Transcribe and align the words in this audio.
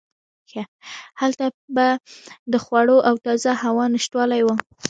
هلته 1.21 1.45
به 1.75 1.87
د 2.53 2.55
خوړو 2.63 2.97
او 3.07 3.15
تازه 3.25 3.51
هوا 3.63 3.85
نشتوالی 3.95 4.41
و. 4.43 4.47